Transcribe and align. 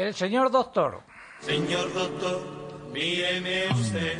el 0.00 0.14
señor 0.14 0.50
doctor. 0.50 1.02
Señor 1.40 1.92
doctor, 1.92 2.40
míreme 2.92 3.66
usted. 3.72 4.18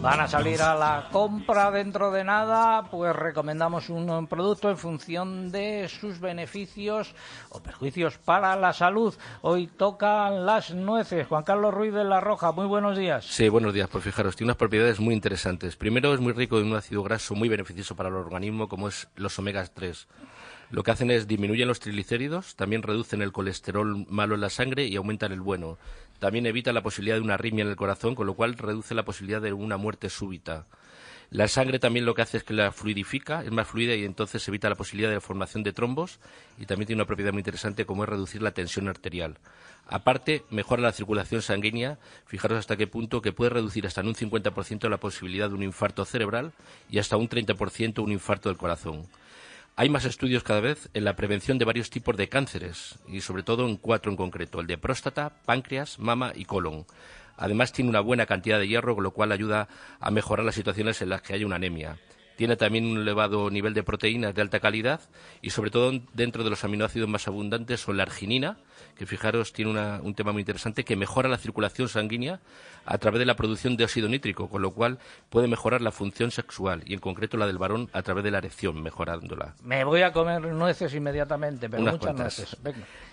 Van 0.00 0.18
a 0.18 0.26
salir 0.26 0.60
a 0.60 0.74
la 0.74 1.08
compra 1.12 1.70
dentro 1.70 2.10
de 2.10 2.24
nada, 2.24 2.88
pues 2.90 3.14
recomendamos 3.14 3.88
un 3.88 4.26
producto 4.26 4.68
en 4.68 4.76
función 4.76 5.52
de 5.52 5.88
sus 5.88 6.18
beneficios 6.18 7.14
o 7.50 7.60
perjuicios 7.62 8.18
para 8.18 8.56
la 8.56 8.72
salud. 8.72 9.14
Hoy 9.42 9.68
tocan 9.68 10.44
las 10.44 10.72
nueces. 10.72 11.28
Juan 11.28 11.44
Carlos 11.44 11.72
Ruiz 11.72 11.94
de 11.94 12.02
la 12.02 12.20
Roja, 12.20 12.50
muy 12.50 12.66
buenos 12.66 12.98
días. 12.98 13.24
Sí, 13.24 13.48
buenos 13.48 13.74
días. 13.74 13.88
Pues 13.90 14.02
fijaros, 14.02 14.34
tiene 14.34 14.48
unas 14.48 14.56
propiedades 14.56 14.98
muy 14.98 15.14
interesantes. 15.14 15.76
Primero, 15.76 16.12
es 16.14 16.20
muy 16.20 16.32
rico 16.32 16.58
en 16.58 16.66
un 16.66 16.76
ácido 16.76 17.04
graso 17.04 17.36
muy 17.36 17.48
beneficioso 17.48 17.94
para 17.94 18.08
el 18.08 18.16
organismo, 18.16 18.68
como 18.68 18.88
es 18.88 19.08
los 19.14 19.38
omegas 19.38 19.72
3. 19.72 20.08
Lo 20.72 20.82
que 20.82 20.90
hacen 20.90 21.10
es 21.10 21.28
disminuyen 21.28 21.68
los 21.68 21.80
triglicéridos, 21.80 22.56
también 22.56 22.82
reducen 22.82 23.20
el 23.20 23.30
colesterol 23.30 24.06
malo 24.08 24.36
en 24.36 24.40
la 24.40 24.48
sangre 24.48 24.86
y 24.86 24.96
aumentan 24.96 25.30
el 25.30 25.42
bueno. 25.42 25.76
También 26.18 26.46
evita 26.46 26.72
la 26.72 26.82
posibilidad 26.82 27.16
de 27.16 27.20
una 27.20 27.34
arritmia 27.34 27.60
en 27.60 27.68
el 27.68 27.76
corazón, 27.76 28.14
con 28.14 28.26
lo 28.26 28.32
cual 28.32 28.56
reduce 28.56 28.94
la 28.94 29.04
posibilidad 29.04 29.42
de 29.42 29.52
una 29.52 29.76
muerte 29.76 30.08
súbita. 30.08 30.64
La 31.28 31.46
sangre 31.46 31.78
también 31.78 32.06
lo 32.06 32.14
que 32.14 32.22
hace 32.22 32.38
es 32.38 32.44
que 32.44 32.54
la 32.54 32.72
fluidifica, 32.72 33.44
es 33.44 33.50
más 33.50 33.68
fluida 33.68 33.94
y 33.94 34.06
entonces 34.06 34.48
evita 34.48 34.70
la 34.70 34.74
posibilidad 34.74 35.10
de 35.10 35.16
la 35.16 35.20
formación 35.20 35.62
de 35.62 35.74
trombos 35.74 36.20
y 36.58 36.64
también 36.64 36.86
tiene 36.86 37.02
una 37.02 37.06
propiedad 37.06 37.32
muy 37.32 37.40
interesante 37.40 37.84
como 37.84 38.04
es 38.04 38.08
reducir 38.08 38.40
la 38.40 38.52
tensión 38.52 38.88
arterial. 38.88 39.36
Aparte, 39.88 40.42
mejora 40.48 40.80
la 40.80 40.92
circulación 40.92 41.42
sanguínea, 41.42 41.98
fijaros 42.24 42.58
hasta 42.58 42.78
qué 42.78 42.86
punto 42.86 43.20
que 43.20 43.32
puede 43.32 43.50
reducir 43.50 43.86
hasta 43.86 44.00
un 44.00 44.14
50% 44.14 44.88
la 44.88 44.96
posibilidad 44.96 45.50
de 45.50 45.54
un 45.54 45.62
infarto 45.62 46.06
cerebral 46.06 46.52
y 46.88 46.98
hasta 46.98 47.18
un 47.18 47.28
30% 47.28 48.02
un 48.02 48.12
infarto 48.12 48.48
del 48.48 48.56
corazón. 48.56 49.06
Hay 49.74 49.88
más 49.88 50.04
estudios 50.04 50.42
cada 50.42 50.60
vez 50.60 50.90
en 50.92 51.04
la 51.04 51.16
prevención 51.16 51.56
de 51.56 51.64
varios 51.64 51.88
tipos 51.88 52.14
de 52.18 52.28
cánceres 52.28 52.98
y 53.08 53.22
sobre 53.22 53.42
todo 53.42 53.66
en 53.66 53.78
cuatro 53.78 54.10
en 54.10 54.18
concreto, 54.18 54.60
el 54.60 54.66
de 54.66 54.76
próstata, 54.76 55.30
páncreas, 55.46 55.98
mama 55.98 56.32
y 56.34 56.44
colon. 56.44 56.84
Además 57.38 57.72
tiene 57.72 57.88
una 57.88 58.00
buena 58.00 58.26
cantidad 58.26 58.58
de 58.58 58.68
hierro, 58.68 58.94
con 58.94 59.02
lo 59.02 59.12
cual 59.12 59.32
ayuda 59.32 59.68
a 59.98 60.10
mejorar 60.10 60.44
las 60.44 60.56
situaciones 60.56 61.00
en 61.00 61.08
las 61.08 61.22
que 61.22 61.32
hay 61.32 61.44
una 61.44 61.56
anemia. 61.56 61.96
Tiene 62.36 62.56
también 62.56 62.86
un 62.86 62.98
elevado 62.98 63.50
nivel 63.50 63.74
de 63.74 63.82
proteínas 63.82 64.34
de 64.34 64.42
alta 64.42 64.60
calidad 64.60 65.00
y 65.40 65.50
sobre 65.50 65.70
todo 65.70 65.92
dentro 66.12 66.44
de 66.44 66.50
los 66.50 66.64
aminoácidos 66.64 67.08
más 67.08 67.28
abundantes 67.28 67.80
son 67.80 67.96
la 67.96 68.04
arginina, 68.04 68.58
que 68.96 69.06
fijaros 69.06 69.52
tiene 69.52 69.70
un 70.00 70.14
tema 70.14 70.32
muy 70.32 70.40
interesante 70.40 70.84
que 70.84 70.96
mejora 70.96 71.28
la 71.28 71.38
circulación 71.38 71.88
sanguínea 71.88 72.40
a 72.84 72.98
través 72.98 73.20
de 73.20 73.26
la 73.26 73.36
producción 73.36 73.76
de 73.76 73.84
óxido 73.84 74.08
nítrico, 74.08 74.48
con 74.48 74.62
lo 74.62 74.72
cual 74.72 74.98
puede 75.30 75.46
mejorar 75.46 75.80
la 75.80 75.92
función 75.92 76.30
sexual 76.30 76.82
y 76.84 76.94
en 76.94 77.00
concreto 77.00 77.36
la 77.36 77.46
del 77.46 77.58
varón 77.58 77.88
a 77.92 78.02
través 78.02 78.24
de 78.24 78.30
la 78.30 78.38
erección, 78.38 78.82
mejorándola. 78.82 79.54
Me 79.62 79.84
voy 79.84 80.02
a 80.02 80.12
comer 80.12 80.42
nueces 80.42 80.94
inmediatamente, 80.94 81.68
pero 81.68 81.82
muchas 81.82 82.14
nueces. 82.14 82.56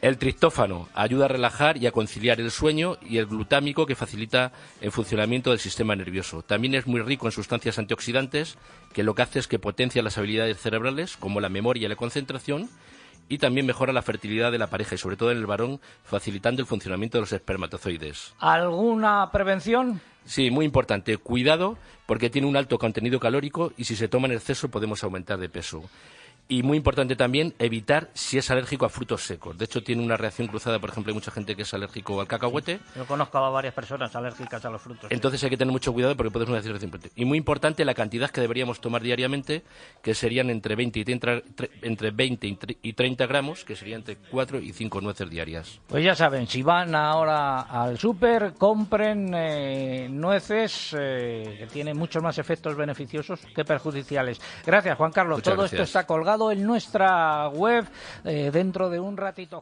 El 0.02 0.17
triptófano 0.17 0.89
ayuda 0.94 1.26
a 1.26 1.28
relajar 1.28 1.78
y 1.78 1.88
a 1.88 1.92
conciliar 1.92 2.39
el 2.39 2.52
sueño 2.52 2.98
y 3.02 3.17
el 3.17 3.28
glutámico 3.28 3.86
que 3.86 3.95
facilita 3.95 4.52
el 4.81 4.92
funcionamiento 4.92 5.52
del 5.52 5.59
sistema 5.59 5.95
nervioso. 5.95 6.42
También 6.42 6.76
es 6.76 6.88
muy 6.88 7.02
rico 7.02 7.28
en 7.28 7.31
sustancias 7.31 7.78
antioxidantes 7.78 8.58
que 8.94 9.04
lo 9.04 9.16
que 9.16 9.22
hace 9.22 9.40
es 9.40 9.48
que 9.48 9.59
potencia 9.59 10.02
las 10.02 10.18
habilidades 10.18 10.59
cerebrales 10.59 11.18
como 11.18 11.40
la 11.40 11.50
memoria 11.50 11.86
y 11.86 11.90
la 11.90 11.95
concentración 11.95 12.70
y 13.30 13.38
también 13.38 13.66
mejora 13.66 13.94
la 13.94 14.02
fertilidad 14.02 14.52
de 14.52 14.58
la 14.58 14.68
pareja 14.68 14.95
y 14.95 14.98
sobre 14.98 15.16
todo 15.16 15.32
en 15.32 15.38
el 15.38 15.45
varón, 15.45 15.80
facilitando 16.04 16.62
el 16.62 16.68
funcionamiento 16.68 17.17
de 17.17 17.22
los 17.22 17.32
espermatozoides. 17.32 18.34
¿Alguna 18.40 19.30
prevención? 19.32 20.02
Sí, 20.26 20.50
muy 20.52 20.66
importante. 20.66 21.17
Cuidado 21.17 21.78
porque 22.06 22.30
tiene 22.30 22.48
un 22.48 22.58
alto 22.58 22.80
contenido 22.80 23.20
calórico 23.20 23.72
y 23.78 23.84
si 23.84 23.95
se 23.95 24.08
toma 24.08 24.28
en 24.28 24.34
exceso 24.34 24.70
podemos 24.70 25.04
aumentar 25.04 25.38
de 25.40 25.48
peso. 25.48 25.84
Y 26.52 26.64
muy 26.64 26.78
importante 26.78 27.16
también 27.16 27.53
evitar 27.59 28.09
si 28.16 28.39
es 28.39 28.50
alérgico 28.50 28.83
a 28.83 28.89
frutos 28.89 29.23
secos. 29.23 29.55
De 29.55 29.66
hecho, 29.66 29.83
tiene 29.83 30.03
una 30.03 30.17
reacción 30.17 30.47
cruzada, 30.47 30.80
por 30.80 30.89
ejemplo, 30.89 31.11
hay 31.11 31.14
mucha 31.14 31.30
gente 31.30 31.55
que 31.55 31.61
es 31.61 31.72
alérgico 31.75 32.19
al 32.19 32.28
cacahuete. 32.28 32.80
Yo 32.95 33.05
conozco 33.05 33.38
a 33.38 33.52
varias 33.52 33.75
personas 33.75 34.16
alérgicas 34.16 34.66
a 34.66 34.72
los 34.72 34.81
frutos. 34.81 35.11
Entonces 35.11 35.44
hay 35.44 35.52
que 35.52 35.58
tener 35.58 35.72
mucho 35.72 35.94
cuidado 35.94 36.17
porque 36.17 36.31
puede 36.31 36.47
ser 36.47 36.72
una 36.72 36.83
importante. 36.83 37.11
Y 37.16 37.25
muy 37.25 37.38
importante 37.38 37.86
la 37.86 37.94
cantidad 37.94 38.32
que 38.32 38.42
deberíamos 38.42 38.82
tomar 38.82 39.04
diariamente, 39.04 39.61
que 40.02 40.15
serían 40.15 40.49
entre 40.49 40.76
20 40.76 40.99
y 40.99 41.05
30, 41.05 41.42
entre 41.83 42.10
20 42.10 42.58
y 42.81 42.93
30 42.93 43.27
gramos, 43.27 43.64
que 43.64 43.76
serían 43.76 43.99
entre 43.99 44.16
4 44.16 44.60
y 44.60 44.73
5 44.73 45.02
nueces 45.02 45.30
diarias. 45.30 45.80
Pues 45.87 46.04
ya 46.04 46.16
saben, 46.16 46.48
si 46.48 46.64
van 46.64 46.95
ahora 46.95 47.61
al 47.61 47.99
súper, 47.99 48.55
compren 48.55 49.36
eh, 49.36 50.08
nueces 50.10 50.95
eh, 50.98 51.58
que 51.60 51.67
tienen 51.67 51.95
muchos 51.95 52.23
más 52.23 52.39
efectos 52.39 52.76
beneficiosos 52.76 53.39
que 53.54 53.64
perjudiciales. 53.64 54.42
Gracias, 54.66 54.98
Juan 54.98 55.11
Carlos. 55.11 55.43
Todo 55.43 55.66
esto 55.66 55.83
está 55.83 56.08
colgado 56.08 56.39
en 56.52 56.64
nuestra 56.64 57.50
web 57.50 57.86
eh, 58.23 58.50
dentro 58.52 58.89
de 58.89 59.00
un 59.00 59.17
ratito. 59.17 59.58